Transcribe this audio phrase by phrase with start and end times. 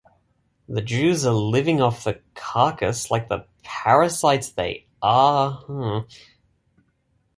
[0.67, 6.07] The Jews are living off the carcass like the parasites they are.